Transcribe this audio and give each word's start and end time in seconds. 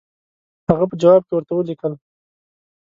هغه 0.69 0.85
په 0.89 0.95
جواب 1.01 1.21
کې 1.27 1.33
ورته 1.35 1.53
ولیکل. 1.55 1.93